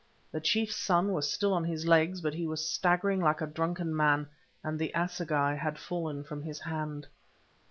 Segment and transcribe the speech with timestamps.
[0.31, 3.95] The chief's son was still on his legs, but he was staggering like a drunken
[3.95, 4.25] man,
[4.63, 7.05] and the assegai had fallen from his hand.